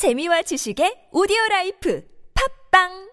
재미와 0.00 0.40
지식의 0.48 1.10
오디오 1.12 1.36
라이프 1.50 2.02
팝빵 2.32 3.10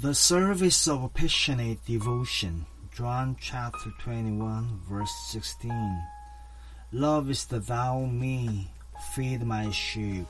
The 0.00 0.10
service 0.10 0.90
of 0.90 1.14
passionate 1.14 1.78
devotion. 1.86 2.66
John 2.90 3.36
chapter 3.38 3.94
21, 4.02 4.80
verse 4.90 5.14
16. 5.30 5.70
Lovest 6.90 7.54
thou 7.68 8.04
me? 8.06 8.68
Feed 9.14 9.46
my 9.46 9.70
sheep. 9.70 10.26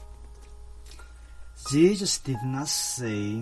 Jesus 1.70 2.18
did 2.18 2.44
not 2.44 2.68
say, 2.68 3.40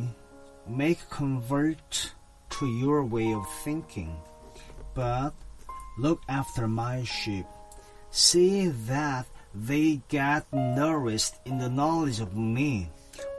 make 0.68 1.10
convert 1.10 2.14
to 2.50 2.66
your 2.78 3.02
way 3.02 3.34
of 3.34 3.42
thinking, 3.64 4.14
but 4.94 5.34
look 6.00 6.22
after 6.28 6.66
my 6.66 7.04
sheep. 7.04 7.46
See 8.10 8.68
that 8.68 9.26
they 9.54 10.00
get 10.08 10.46
nourished 10.52 11.34
in 11.44 11.58
the 11.58 11.68
knowledge 11.68 12.20
of 12.20 12.36
me. 12.36 12.90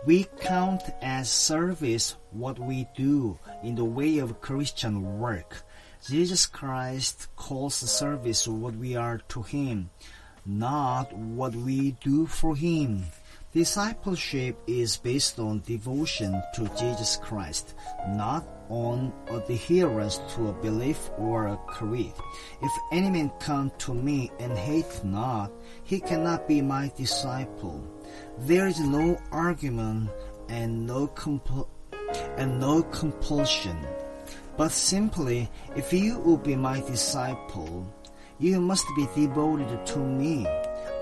We 0.06 0.28
count 0.40 0.84
as 1.02 1.32
service 1.32 2.16
what 2.32 2.60
we 2.60 2.88
do 2.96 3.40
in 3.64 3.76
the 3.76 3.86
way 3.86 4.20
of 4.20 4.42
Christian 4.42 5.20
work. 5.20 5.64
Jesus 6.08 6.46
Christ 6.46 7.28
calls 7.36 7.76
service 7.76 8.48
what 8.48 8.76
we 8.76 8.96
are 8.96 9.20
to 9.30 9.41
Him, 9.44 9.90
not 10.46 11.14
what 11.14 11.55
we 11.55 11.91
do 12.04 12.26
for 12.26 12.55
Him. 12.55 13.05
Discipleship 13.54 14.55
is 14.66 14.96
based 14.96 15.38
on 15.38 15.60
devotion 15.66 16.41
to 16.55 16.72
Jesus 16.80 17.18
Christ, 17.18 17.74
not 18.08 18.48
on 18.70 19.12
adherence 19.27 20.22
to 20.36 20.48
a 20.48 20.54
belief 20.54 21.10
or 21.18 21.48
a 21.48 21.58
creed. 21.68 22.14
If 22.62 22.72
any 22.94 23.10
man 23.10 23.30
come 23.41 23.74
to 23.80 23.94
me 23.94 24.32
and 24.40 24.58
hate 24.58 25.04
not, 25.04 25.52
he 25.84 26.00
cannot 26.00 26.48
be 26.48 26.62
my 26.62 26.94
disciple. 26.96 27.84
There 28.38 28.68
is 28.68 28.79
no 28.79 29.20
argument 29.34 30.12
and 30.48 30.88
no 30.88 31.10
compl- 31.10 31.68
and 32.38 32.57
no 32.57 32.84
compulsion, 32.84 33.77
but 34.55 34.72
simply, 34.72 35.49
if 35.76 35.91
you 35.91 36.20
will 36.20 36.38
be 36.38 36.55
my 36.55 36.79
disciple, 36.79 37.85
you 38.40 38.62
must 38.62 38.85
be 38.96 39.07
devoted 39.13 39.85
to 39.88 39.99
me. 39.99 40.48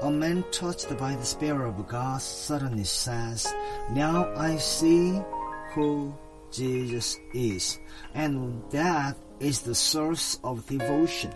A 0.01 0.09
man 0.09 0.45
touched 0.51 0.97
by 0.97 1.13
the 1.13 1.25
Spirit 1.25 1.67
of 1.67 1.85
God 1.89 2.21
suddenly 2.21 2.85
says, 2.85 3.53
Now 3.91 4.33
I 4.37 4.55
see 4.55 5.19
who 5.73 6.15
Jesus 6.51 7.17
is, 7.33 7.77
and 8.13 8.63
that 8.71 9.17
is 9.41 9.59
the 9.59 9.75
source 9.75 10.39
of 10.41 10.65
devotion. 10.67 11.33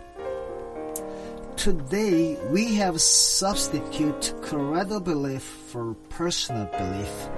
Today, 1.57 2.37
we 2.51 2.75
have 2.75 3.01
substitute 3.01 4.33
credible 4.41 5.01
belief 5.01 5.43
for 5.43 5.93
personal 6.07 6.65
belief, 6.67 7.29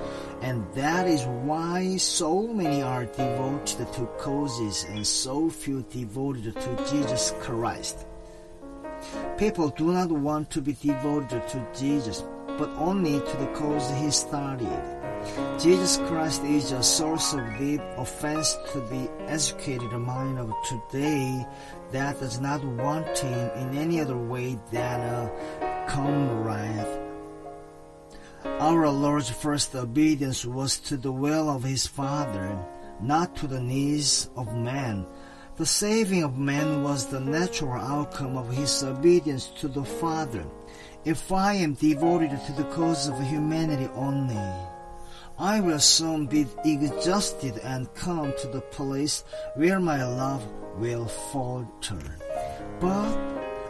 and 0.43 0.63
that 0.75 1.07
is 1.07 1.23
why 1.25 1.97
so 1.97 2.45
many 2.45 2.83
are 2.83 3.05
devoted 3.05 3.91
to 3.93 4.05
causes 4.19 4.85
and 4.89 5.05
so 5.05 5.49
few 5.49 5.83
devoted 5.89 6.53
to 6.53 6.85
Jesus 6.91 7.33
Christ. 7.39 8.05
People 9.37 9.67
do 9.67 9.91
not 9.91 10.09
want 10.09 10.49
to 10.51 10.61
be 10.61 10.71
devoted 10.73 11.45
to 11.49 11.67
Jesus, 11.77 12.23
but 12.57 12.69
only 12.77 13.19
to 13.19 13.37
the 13.37 13.47
cause 13.47 13.91
he 13.99 14.09
started. 14.09 14.81
Jesus 15.59 15.97
Christ 16.07 16.41
is 16.45 16.71
a 16.71 16.81
source 16.81 17.33
of 17.33 17.41
deep 17.57 17.81
offense 17.97 18.57
to 18.71 18.79
the 18.79 19.11
educated 19.27 19.91
mind 19.91 20.39
of 20.39 20.53
today 20.63 21.45
that 21.91 22.17
does 22.21 22.39
not 22.39 22.63
want 22.63 23.17
him 23.17 23.49
in 23.57 23.77
any 23.77 23.99
other 23.99 24.17
way 24.17 24.57
than 24.71 25.01
a 25.01 25.85
comrade. 25.89 27.01
Our 28.45 28.87
Lord's 28.89 29.29
first 29.29 29.75
obedience 29.75 30.45
was 30.45 30.79
to 30.87 30.95
the 30.95 31.11
will 31.11 31.49
of 31.49 31.63
his 31.63 31.85
Father, 31.85 32.57
not 33.01 33.35
to 33.37 33.47
the 33.47 33.59
needs 33.59 34.29
of 34.37 34.55
man. 34.55 35.05
The 35.57 35.65
saving 35.65 36.23
of 36.23 36.37
man 36.37 36.83
was 36.83 37.05
the 37.05 37.21
natural 37.21 37.81
outcome 37.81 38.35
of 38.35 38.51
his 38.51 38.83
obedience 38.83 39.47
to 39.61 39.69
the 39.69 39.85
Father. 39.85 40.45
If 41.05 41.31
I 41.31 41.53
am 41.53 41.75
devoted 41.75 42.31
to 42.45 42.51
the 42.51 42.65
cause 42.75 43.07
of 43.07 43.17
humanity 43.21 43.87
only, 43.95 44.35
I 45.39 45.61
will 45.61 45.79
soon 45.79 46.25
be 46.25 46.45
exhausted 46.65 47.59
and 47.59 47.93
come 47.93 48.33
to 48.41 48.47
the 48.49 48.59
place 48.59 49.23
where 49.55 49.79
my 49.79 50.03
love 50.03 50.45
will 50.77 51.07
falter. 51.07 52.03
But 52.81 53.17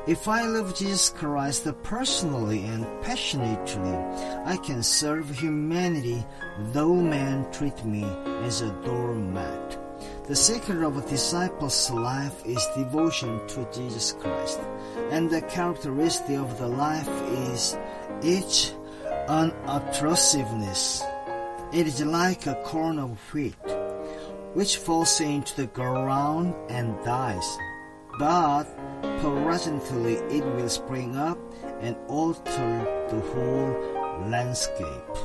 if 0.07 0.27
I 0.27 0.47
love 0.47 0.75
Jesus 0.75 1.11
Christ 1.11 1.67
personally 1.83 2.65
and 2.65 2.83
passionately, 3.03 3.95
I 4.43 4.57
can 4.57 4.81
serve 4.81 5.29
humanity 5.29 6.25
though 6.73 6.95
men 6.95 7.45
treat 7.51 7.85
me 7.85 8.05
as 8.41 8.61
a 8.61 8.71
doormat. 8.83 9.84
The 10.27 10.35
secret 10.35 10.81
of 10.83 10.97
a 10.97 11.07
disciple's 11.07 11.91
life 11.91 12.45
is 12.45 12.65
devotion 12.75 13.45
to 13.47 13.67
Jesus 13.71 14.13
Christ, 14.13 14.59
and 15.11 15.29
the 15.29 15.41
characteristic 15.43 16.37
of 16.37 16.57
the 16.57 16.67
life 16.67 17.09
is 17.51 17.77
each 18.23 18.71
unobtrusiveness. 19.27 21.03
It 21.73 21.87
is 21.87 22.01
like 22.01 22.47
a 22.47 22.55
corn 22.63 22.97
of 22.99 23.19
wheat, 23.33 23.55
which 24.53 24.77
falls 24.77 25.19
into 25.21 25.55
the 25.57 25.67
ground 25.67 26.55
and 26.69 26.95
dies, 27.03 27.57
but 28.17 28.65
presently 29.21 30.15
it 30.35 30.45
will 30.55 30.69
spring 30.69 31.15
up 31.15 31.37
and 31.81 31.95
alter 32.07 33.07
the 33.09 33.19
whole 33.19 34.29
landscape. 34.29 35.17